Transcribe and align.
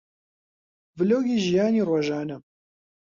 ڤڵۆگی 0.97 1.37
ژیانی 1.45 1.81
ڕۆژانەم 1.89 2.41